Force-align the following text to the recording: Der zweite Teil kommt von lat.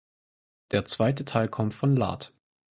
Der 0.71 0.83
zweite 0.85 1.25
Teil 1.25 1.47
kommt 1.47 1.75
von 1.75 1.95
lat. 1.95 2.33